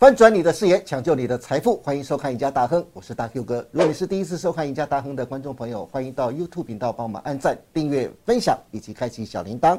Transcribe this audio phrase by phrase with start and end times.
[0.00, 3.56] 翻转你的视野，抢救你的财富，欢迎收看《赢家大亨》，我是大 Q 哥。
[3.70, 9.76] 如果你是第一次收看《赢家大亨》的观众朋友，欢迎到 YouTube 频道帮我们按赞、订阅、分享以及开启小铃铛。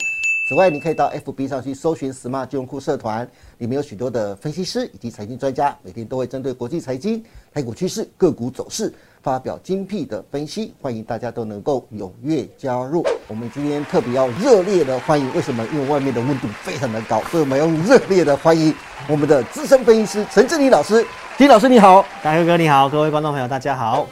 [0.48, 3.27] 此外，你可以到 FB 上去搜寻 “Smart 金融库社团”，
[3.57, 13.05] 里面有许多的分析师以及财经专家，每天都会针对国际财经、台股趋势、个股走势发表精辟的分析，欢迎大家都能够踊跃加入。
[13.27, 15.66] 我们今天特别要热烈的欢迎，为什么？
[15.71, 18.73] 因为外面的温度非常的高，所以我们要用热烈的欢迎
[19.07, 21.05] 我们的资深分析师陈志林老师。
[21.38, 24.07] 李老师你好，大哥哥你好，各位观众朋友大家好。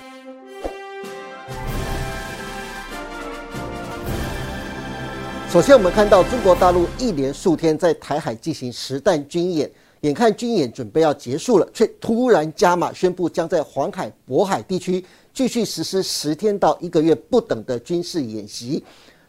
[5.52, 9.68] 首先，我们看到中国大陆一连数天在台海进行实弹军演，
[10.02, 18.82] 眼看军演准备要结束了，却突然加码宣布将在黄海、渤海地区继续实施十天到一个月不等的军事演习。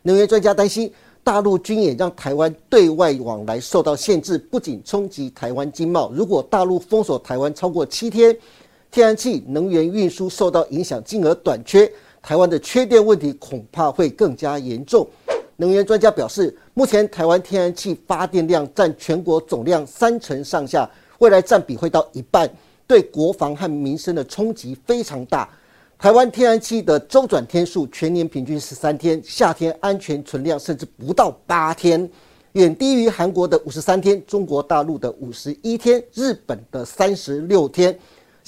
[0.02, 0.92] 能源专家担心，
[1.24, 8.36] 大陆军演让台湾对外往来受到限制，不仅冲击台湾经贸，如果大陆封锁台湾超过七天，
[8.92, 11.90] 天然气、能源运输受到影响，进而短缺，
[12.22, 15.06] 台湾的缺电问题恐怕会更加严重。
[15.61, 22.50] 能源专家表示，目前台湾天然气发电量占全国总量三成上下，未来占比会到一半，
[22.86, 25.47] 对国防和民生的冲击非常大。
[25.98, 32.11] 台湾天然气的周转天数全年平均十三天，夏天安全存量甚至不到八天，
[32.52, 37.95] 远低于韩国的五十三天、中国大陆的五十一天、日本的三十六天。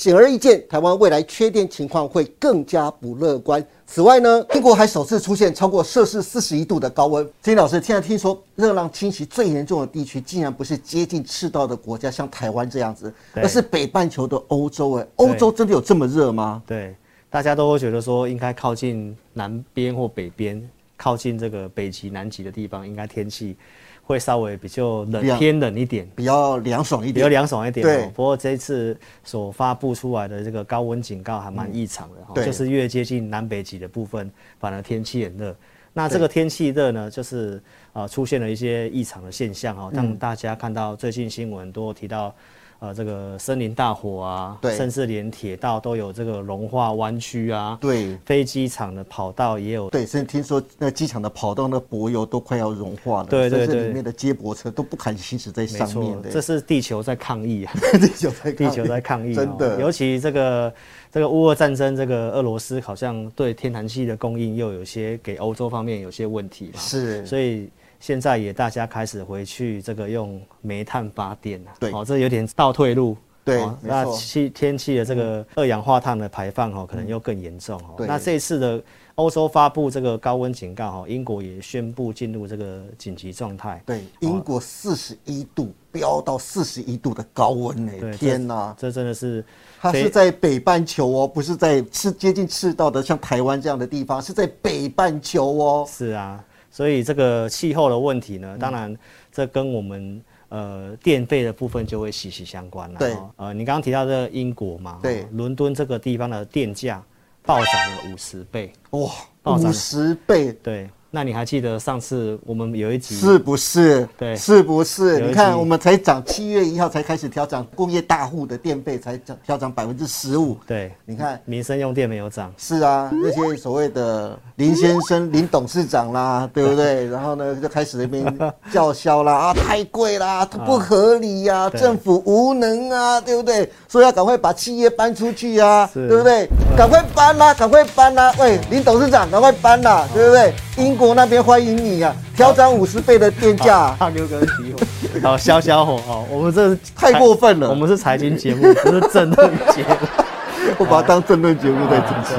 [0.03, 3.65] 显而易见，台湾未来缺电情况会更加不乐观。
[3.87, 7.31] 此外呢，英国还首次出现超过摄氏四十一度的高温。
[7.41, 14.95] 金老师，现在听说热浪侵袭最严重的地区，竟然不是接近赤道的国家，像台湾这样子，而是北半球的欧洲。
[14.95, 16.61] 哎，欧洲真的有这么热吗？
[16.67, 16.97] 对，
[17.31, 23.57] 大家都会觉得说，应该靠近南边或北边，靠近这个北极、南极的地方，应该天气。
[24.03, 27.87] 会稍微比较冷，偏冷一点，比较凉爽一点，比较凉爽一点。
[27.87, 28.07] 对。
[28.15, 35.57] 不过这一次所发布出来的这个高温警告还蛮异常的，就是越接近南北极的部分，反而天气很热。
[35.93, 37.63] 那这个天气热呢，就是
[37.93, 42.35] 啊出现了一些异常的现象哈，让大家看到最近新闻都提到。
[42.83, 60.75] 呃，这个森林大火啊，对，甚至连铁道都有这个融化弯曲啊，对，飞机场的跑道也有，对，甚至听说那机场的跑道那柏油都快要融化了，对对对，里面的接驳车都不敢行驶在上面这是地球在抗议啊， 地球在地球在抗议，真的，尤其这个
[61.13, 67.71] 这个乌俄战争，这个俄罗斯好像对天然气的供应又有些给欧洲方面有些问题嘛，是，所以。
[68.03, 78.05] 现在也大家开始回去这个用煤炭发电了，对，哦，这有点倒退路，对，那气天气的这个二氧化碳的排放哦，可能又更严重哦。
[78.05, 78.83] 那这一次的
[79.15, 83.81] 欧洲发布这个高温警告哈，英国也宣布进入这个紧急状态。
[83.87, 89.45] 对，英国四十一度飙到四十一度的高温呢，天哪，这真的是，
[89.81, 95.87] 它是在北半球哦，不是在赤接近赤道的像台湾这样的地方，是在北半球哦。
[95.89, 96.45] 是啊。
[96.73, 98.97] 所以这个气候的问题呢，当然
[99.31, 102.99] 这跟我们呃电费的部分就会息息相关了。
[102.99, 107.01] 对，呃，你刚刚提到这个英国嘛，对，伦敦这个地方的电价
[107.45, 109.11] 暴涨了五十倍，哇，
[109.45, 110.91] 五十倍，对。
[111.15, 114.09] 那你还记得上次我们有一集是不是？
[114.17, 115.21] 对，是不是？
[115.21, 120.57] 你看，我们才涨七月一号才开始调涨，工业大户的电费才涨调涨百分之十五。
[120.67, 122.51] 对，你看民生用电没有涨。
[122.57, 127.07] 是啊，那些所谓的林先生、林董事长啦， 对不对？
[127.09, 128.25] 然后呢，就开始那边
[128.73, 133.71] 叫嚣啦， 啊，太贵啦，它不合理呀，政府无能啊，对不对？
[133.87, 136.49] 说要赶快把企业搬出去呀，对不对？
[136.75, 138.33] 赶快搬啦，赶快搬啦！
[138.39, 140.55] 喂，林董事长，赶快搬啦，对不对？
[140.79, 143.95] 英国那边欢迎你啊，调涨五十倍的电价。
[143.97, 144.81] 好，刘哥提火，
[145.23, 146.27] 好消消火哦。
[146.31, 149.97] 我们这太过分了，我们是财经节目，不是政论节目。
[150.79, 152.35] 我把它当政论节目在主持，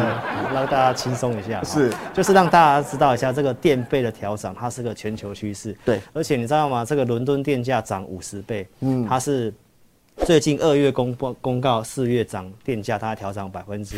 [0.52, 1.64] 让大家轻松一下。
[1.64, 5.78] 是，就是让大家知道一下这个电费的调涨，它是个全球趋势。
[5.86, 6.84] 对，而且你知道吗？
[6.84, 9.54] 这个伦敦电价涨五十倍，嗯，它是
[10.26, 13.98] 最近二月公布公告，四月涨电价，它调涨百分之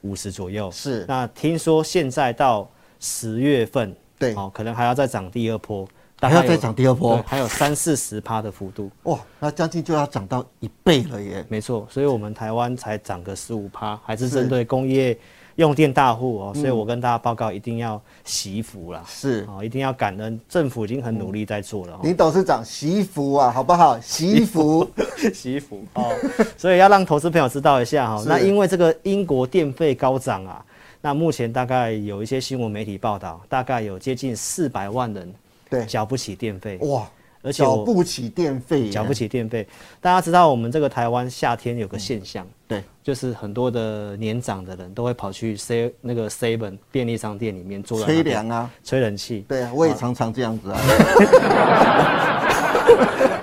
[0.00, 0.68] 五十左右。
[0.72, 2.68] 是，那听说现在到。
[3.04, 5.86] 十月份，对，哦，可能还要再涨第二波，
[6.20, 11.44] 还要再涨第二波，还有三四十趴的幅度，哇，那将近就要涨到一倍了耶！
[11.48, 15.18] 没错，所以我们台湾才涨个十五趴，还是针对工业
[15.56, 19.44] 用电大户哦，所以我跟大家报告，一定要惜福啦，是。
[19.48, 21.98] 哦，一定要感恩，政府已经很努力在做了。
[22.04, 23.98] 林董事长惜福啊，好不好？
[23.98, 24.88] 惜福，
[25.34, 26.14] 惜福哦，
[26.56, 30.64] 所以要让投资朋友知道一下哈，那因为这个英国电费高涨啊。
[31.04, 35.34] 那目前大概有一些新闻媒体报道，大概有接近四百万人
[35.68, 37.10] 对缴不起电费哇，
[37.42, 39.66] 而且缴不起电费，缴不起电费。
[40.00, 49.44] 大家知道我们这个台湾夏天有个现象，对，就是很多的年长的人都会跑去 C 那个 Seven 便利商店里面做吹凉啊，吹冷气。
[49.48, 50.78] 对啊，我也常常这样子啊。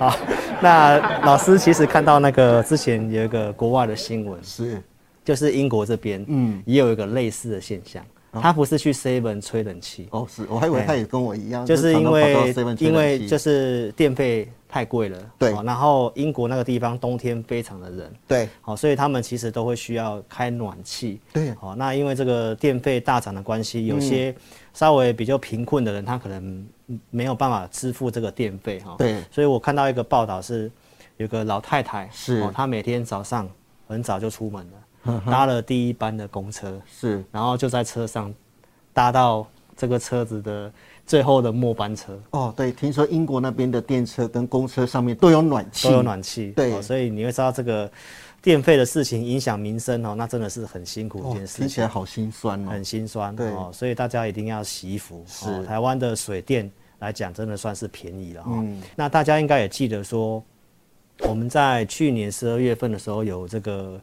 [0.00, 0.16] 好，
[0.62, 0.96] 那
[1.26, 4.82] 老师其实看到那个之前有一个国外的新闻，是，
[5.30, 8.04] 就是英国这边，嗯，也有一个类似的现象。
[8.32, 10.08] 他不是去 Seven 吹冷气。
[10.10, 10.44] 哦，是。
[10.48, 24.34] 我还以为他也跟我一样，就是因为因为就是电费太贵了，对，然后英国那个地方冬天非常的冷，对，好，所以他们其实都会需要开暖气，对，好，那因为这个电费大涨的关系，有些
[24.74, 26.66] 稍微比较贫困的人，他可能
[27.10, 30.70] 没有办法支付这个电费哈，对，所以我看到一个报道是，
[31.18, 33.48] 有个老太太是，她每天早上
[33.88, 34.72] 很早就出门了。
[35.24, 38.32] 搭了第一班的公车，是，然后就在车上
[38.92, 40.70] 搭到这个车子的
[41.06, 42.20] 最后的末班车。
[42.32, 46.52] 哦，对，听说英国那边的电车跟公车上面都有暖气，都有暖气。
[46.52, 47.90] 对，所以你会知道这个
[48.42, 51.58] 电费的事情影响民生哦，那真的是很辛苦一件事。
[51.58, 53.34] 听起来好心酸哦，很心酸。
[53.34, 55.24] 对，哦所以大家一定要洗衣服。
[55.26, 58.50] 是，台湾的水电来讲，真的算是便宜了哈。
[58.52, 58.82] 嗯。
[58.94, 60.44] 那大家应该也记得说，
[61.20, 63.98] 我们在去年十二月份的时候有这个。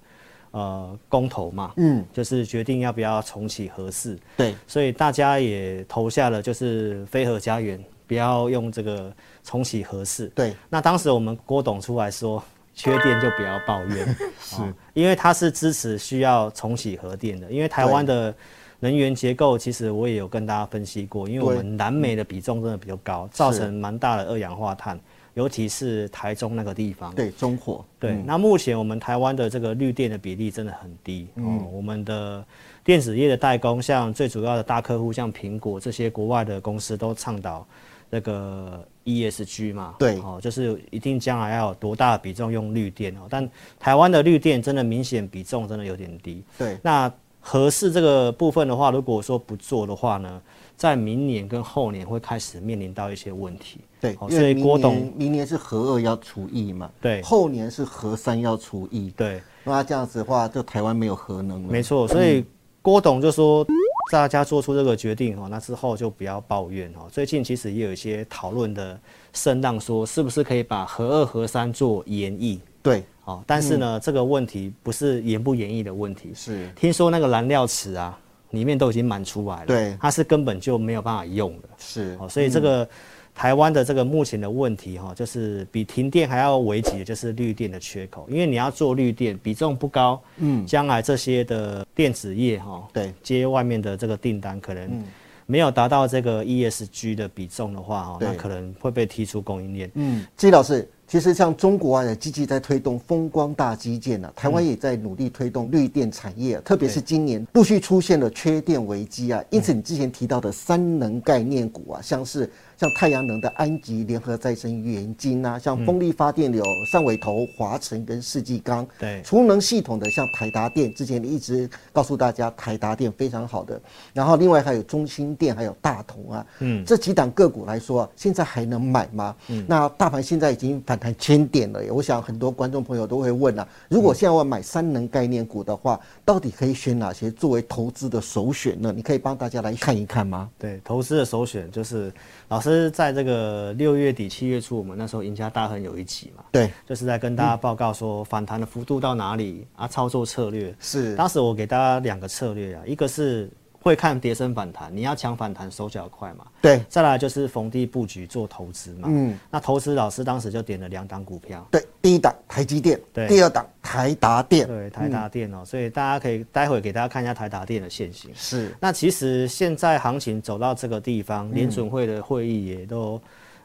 [0.52, 9.14] 呃，公投嘛，嗯，就是决定要不要重启核四，对，所以大家也投下了，就是非核家园，不要用这个
[9.44, 10.56] 重启核四，对。
[10.70, 12.42] 那当时我们郭董出来说，
[12.74, 14.56] 缺电就不要抱怨， 是，
[14.94, 18.34] 因为他是支持需要重启核电的，因为台湾的
[18.80, 25.00] 能源结构其实我也有跟大家分析过，因为我们南煤的比重真的比较高，造成蛮大的二氧化碳。
[25.38, 28.16] 尤其是台中那个地方，对中火，对。
[28.26, 31.64] 那目前我们台湾的这个绿电的比例真的很低哦。
[31.72, 32.44] 我们的
[32.84, 37.64] 电子业的代工，像最主要的大客户，像苹果这些国外的公司都倡导
[38.10, 43.28] 那个 ESG 嘛，对，哦，就是一定将来要有多大的比重用绿电哦。
[43.30, 43.48] 但
[43.80, 46.44] 台湾的绿电真的明显比重真的有点低。
[46.58, 46.80] 对。
[46.82, 47.14] 那
[47.50, 50.42] 合适这个部分的话，如果说不做的话呢？
[50.76, 61.68] 在明年跟后年会开始面临到一些问题，对，所以郭董明年是核二要除役嘛，对，后年是核三要除役，对，那这样子的话，就台湾没有核能了。
[61.68, 62.46] 没错，所以
[62.84, 63.66] 郭董就说，
[64.12, 67.10] 大家做出这个决定哦，那之后就不要抱怨哦。
[67.12, 69.00] 最近其实也有一些讨论的
[69.34, 72.60] 声浪，说是不是可以把核二、核三做延役？
[72.84, 76.68] 对，好，但是呢，这个问题不是严不严役的问题，是。
[76.76, 78.18] 听说那个燃料池啊。
[78.52, 82.18] 里面都已经满出来了，对，它是根本就没有办法用的，是。
[82.18, 82.88] 哦，所以这个
[83.36, 95.04] 台湾的这个目前的问题哈，就是比停电还要危急的就是绿电的缺口，因为你要做绿电比重不高，嗯，将来这些的电子业哈，对，接外面的这个订单可能
[95.46, 99.92] 没有达到这个 ESG 的比重的话哈，那可能会被踢出供应链。
[99.96, 100.90] 嗯，季老师。
[101.08, 104.32] 其实像中国啊，也积极在推动风光大基建啊。
[104.36, 109.44] 台湾也在努力推动绿电产业，特别是今年陆续出现了缺电危机啊。
[109.50, 112.50] 因此，你之前提到的三能概念股啊，像是。
[112.78, 116.64] 像太阳能的安吉联合再生元晶啊，像风力发电有
[116.94, 123.82] 汕尾头、华晨跟世纪钢，对，储能系统的像台达电，之前你一直告诉大家台达电非常好的，
[124.14, 129.36] 然后另外还有中兴电，还有大同啊，嗯，这几档个股来说，现在还能买吗？
[129.48, 138.94] 嗯，那大盘现在已经反弹千点了，我想很多观众朋友都会问啊，如果现在我买三能概念股的话，到底可以选哪些作为投资的首选呢？
[138.96, 140.50] 你可以帮大家来看一看吗？
[140.58, 142.12] 对，投资的首选就是
[142.48, 142.90] 老师。
[142.92, 146.44] 在这个六月底七月初，我们那时候赢家大亨有一集嘛？
[146.52, 151.16] 对，就是在跟大家报告说反弹的幅度到哪里啊，操作策略是。
[151.16, 153.50] 当时我给大家两个策略啊，一个是。
[153.88, 156.46] 会看跌升反弹，你要抢反弹手脚快嘛？
[156.62, 159.08] 对，再来就是逢低布局做投资嘛。
[159.10, 161.66] 嗯，那投资老师当时就点了两档股票。
[161.72, 164.68] 对，第一档台积电，对，第二档台达电。
[164.68, 168.30] 对，台达电哦，所以大家可以待会给大家看一下台达电的现形。
[168.36, 168.76] 是。
[168.82, 173.20] 那其实现在行情走到这个地方，联准会的会议也都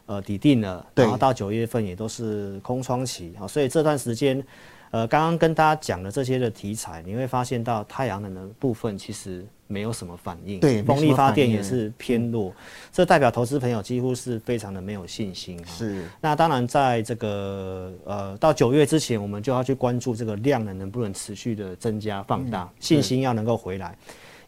[0.06, 4.42] 呃抵定了，然后到九月份也都是空窗期啊，所以这段时间。
[4.92, 12.54] 呃，刚刚跟大家讲的这些的题材，你会发现到太阳能的部分其实没有什么反应，对，风力发电也是偏弱，
[12.92, 15.58] 这代表投资朋友几乎是非常的没有信心。
[15.66, 23.96] 是，那当然在这个呃到九月之前，我们就要去关注这个量能能不能持续的增加放大，信心要能够回来，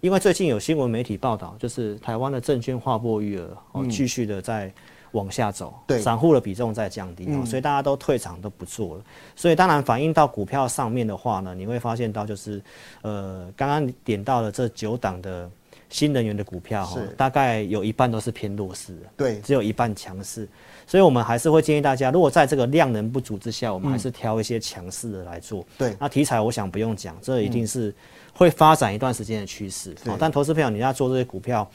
[0.03, 4.71] 因为最近有新闻媒体报道，就是台湾的证券划拨余额哦继续的在。
[5.15, 9.05] 往下走，对，散户的比重在降低，所以大家都退场都不做了。
[9.35, 12.61] 所以当然反映到股票上面的话呢，你会发现到就是，
[13.03, 15.49] 呃，刚刚点到的这九档的
[15.89, 20.49] 新能源的股票哈，大概有一半都是偏弱势的，对，只有一半强势。
[20.87, 25.65] 所以我们还是会建议大家，如果在这个量能不足之下，我们还是挑一些强势的来做。
[25.79, 27.95] 对，那题材我想不用讲，这一定是
[28.35, 29.95] 会发展一段时间的趋势。
[30.19, 31.71] 但投资朋友你要做这些股票。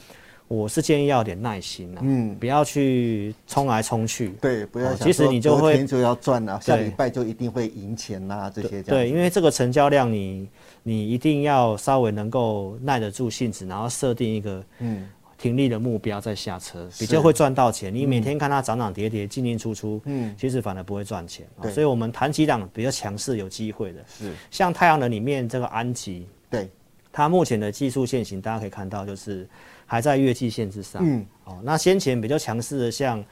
[0.49, 10.49] 我是建议要有点耐心呐，嗯，不要去冲来冲去，对，不要其实你就会就要赚了，下礼拜就一定会赢钱呐，这些对，因为这个成交量，你
[10.83, 15.07] 你一定要稍微能够耐得住性子，然后设定一个嗯。
[15.41, 17.95] 停利的目标再下车，比较会赚到钱。
[17.95, 21.47] 你每天看它涨涨跌跌，进进出出，嗯，其实反而不会赚钱。
[21.73, 24.33] 所以我们谈几档比较强势、有机会的，是。
[24.51, 26.69] 像太阳能里面这个安吉，对，
[27.09, 29.47] 它目前的技术线型，大家可以看到就是。
[29.89, 33.25] 还在月季线之上，嗯，哦，那先前比较强势的像，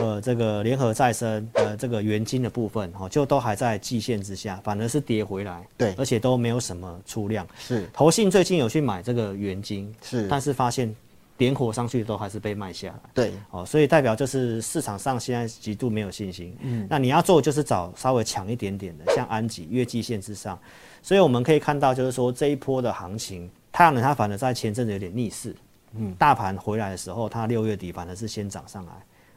[0.00, 10.92] 呃，这个联合再生，呃，这个元金的部分，哈，就都还在季线之下，反而是跌回来，对，而且都没有什么出量，是，投信最近有去买这个元金，是，但是发现
[11.36, 20.58] 点火上去都还是被卖下来，对，哦，所以代表就是市场上现在极度没有信心，嗯，那你要做就是找稍微强一点点的，像安吉月季线之上，
[21.02, 25.54] 所以我们可以看到就是说这一波的行情，太阳能它反而在前阵子有点逆势。
[25.96, 28.92] 嗯，大盘回来的时候，它六月底反而是先涨上来，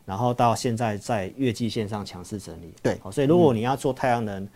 [0.05, 2.73] 然后到现在在月季线上强势整理。
[2.81, 4.47] 对，好，所以如果你要做太阳能，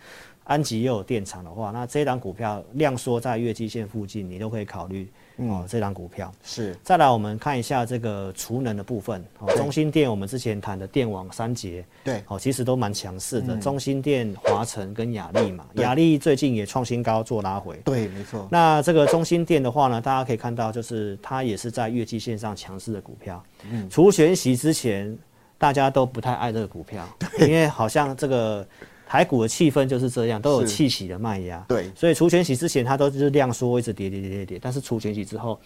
[0.44, 5.08] 安吉又有电厂的话，那这档股票量缩在月季线附近，你都可以考虑。
[5.38, 6.76] 哦，这张股票是。
[6.82, 9.24] 再来，我们看一下这个储能的部分。
[9.38, 13.56] 哦，中心电，我们之前谈的电网三节，对，哦，其实都蛮强势的。
[13.56, 17.76] 中心电、华晨跟雅力嘛，雅力最近也创新高做拉回。
[17.84, 18.48] 对，没错。
[18.50, 23.42] 那这个中心电的话呢，大家可以看到，就是它也是在月季线上强势的股票。
[23.70, 23.88] 嗯。
[23.88, 25.16] 除选息之前，
[25.56, 27.08] 大家都不太爱这个股票，
[27.40, 28.66] 因为好像这个。
[29.08, 31.64] 台股的气氛就是这样，都有气息的卖压。
[31.66, 34.58] 对，所以除权息之前，它都是量缩，一直跌跌跌跌跌。
[34.60, 35.58] 但是除权息之后，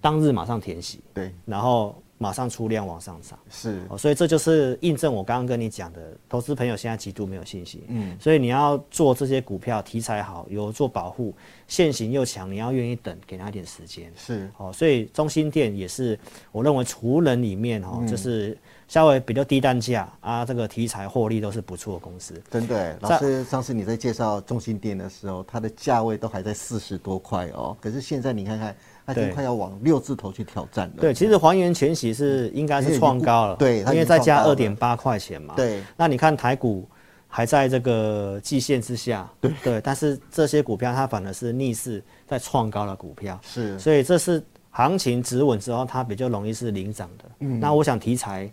[0.00, 0.98] 当日马上填息。
[1.14, 3.38] 对，然后马上出量往上涨。
[3.48, 7.80] 是，哦所以这就是印证我刚刚跟你讲的，投资朋友现在极度没有信心。
[7.86, 11.32] 嗯，所以你要做这些股票，题材好，有做保护，
[11.68, 14.12] 现行又强，你要愿意等，给他一点时间。
[14.16, 16.18] 是，哦，所以中心店也是，
[16.50, 18.58] 我认为除人里面哦，就是。
[18.90, 22.34] 稍微比较低单价啊，这个题材获利都是不错的公司。
[22.50, 27.76] 真的，老师上次你在介绍中心店的时候，它的价位都还在四十多块哦。
[27.80, 28.74] 可是现在你看看，
[29.06, 30.94] 它已经快要往六字头去挑战了。
[31.00, 35.54] 对，其实还原全息是应该是创高了，对，因为再加二点八块钱嘛。
[35.56, 36.84] 对，那你看台股
[37.28, 44.42] 还在这个季线之下，对对，但是这些股票它反而是逆势在创高的股票，是，所以这是
[44.72, 47.24] 行情止稳之后，它比较容易是领涨的。
[47.38, 48.50] 嗯，那我想题材。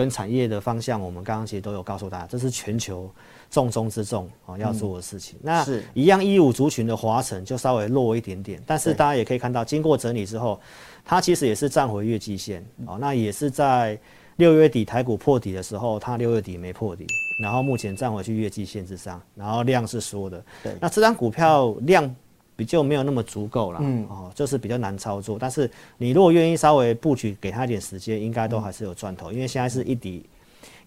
[0.00, 3.10] 跟产业的方向，我们刚刚其实都有告诉大家，这是全球
[3.50, 5.38] 重中之重啊要做的事情。
[5.42, 10.58] 那一样一五族群的华晨就稍微弱一点点，但是大家也可以看到，经过整理之后，
[11.04, 12.96] 它其实也是站回月季线哦。
[12.98, 14.00] 那也是在
[14.36, 17.06] 六月底台股破底的时候，它六月底没破底，
[17.42, 20.42] 然后目前站回去月季线之上，然后量是缩的。
[20.62, 22.16] 对，那这张股票量。
[22.60, 25.38] 比较没有那么足够了，嗯，哦，就是比较难操作。
[25.40, 29.32] 但是你如果愿意稍微布局，给他一点时间，应该都还是有赚头。
[29.32, 30.22] 因为现在是一底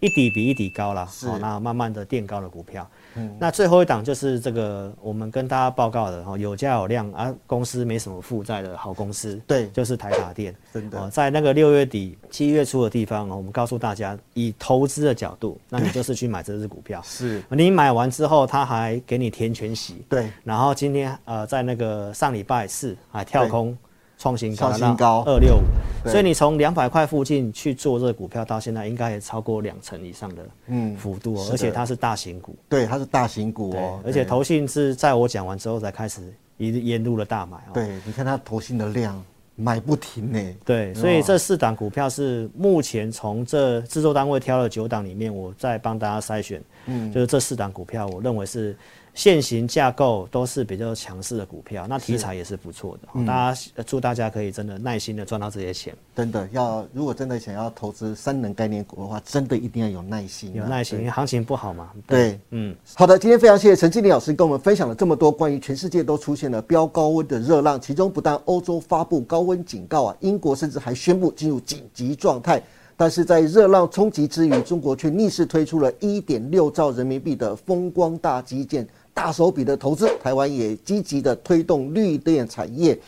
[0.04, 2.86] 一底比一底高了，哦，那慢慢的垫高的股票。
[3.16, 3.34] 嗯。
[3.40, 23.78] 那最后一档就是这个，我们跟大家报告的哈，有价有量啊，公司没什么负债的好公司，对，就是台达电，真的，在那个六月底、七月初的地方我们告诉大家，以投资的角度，那你就是去买这只股票，是，你买完之后，他还给你填全息，对，然后今天呃，在那个上礼拜四还跳空。
[24.24, 25.22] 创新高，创新高。
[25.26, 30.96] 二六五，所以你从两百块附近去做这个股票，到现在应该也超过两成以上的嗯。
[30.96, 39.22] 幅度哦，而且它是大型股，对，它是大型股哦，而且投信是在我讲完之后才开始一沿路的大买哦，对，你看它投信的量
[39.58, 48.74] 买不停呢，对，所以这四档股票是目前从这制作单位挑了九档里面，我再帮大家筛选，嗯，就是这四档股票，我认为是。
[49.14, 53.26] 现行架构都是比较强势的股票，那题材也是不错的。
[53.26, 55.96] 大家祝大家可以真的耐心的赚到这些钱。
[56.16, 60.52] 真的要，如果真的想要投资三能概念股的话，真的一定要有耐心。
[60.56, 61.92] 有耐心，因为行情不好嘛。
[62.08, 72.62] 对，嗯，好的，今天非常谢谢陈经理老师跟我们分享了这么多关于全世界都出现了飙高温的热浪，其中不但欧洲发布高温警告啊，英国甚至还宣布进入紧急状态。
[72.96, 78.88] 但是在热浪冲击之余，中国却逆势推出了一点六兆人民币的风光大基建。
[79.14, 83.00] 大手笔的投资，台湾也积极的推动绿电产业。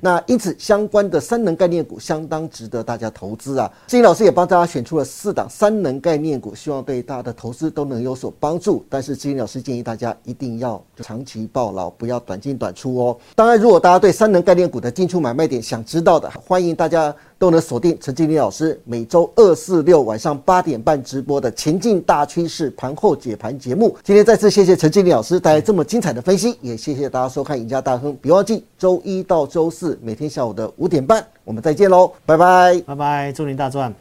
[0.00, 3.70] 那因此相关的三能概念股相当值得大家投资啊。
[3.86, 8.84] 金老师也帮大家选出了四档三能概念股，希望对大家的投资都能有所帮助。
[8.88, 13.16] 但是金老师建议大家一定要长期抱牢，不要短进短出哦。
[13.34, 17.14] 当然，如果大家对三能概念股的进出买卖点想知道的，欢迎大家。
[17.44, 23.94] 都能锁定陈经理老师每周二、四、六晚上八点半直播的《前进大趋势盘后解盘》节目。
[24.02, 28.12] 今天再次谢谢陈经理老师带来这么精彩的分析，也谢谢大家收看《赢家大亨》。
[28.22, 33.94] 别忘记周一到周四每天下午的五点半，我们再见喽，拜拜，拜拜，祝您大赚。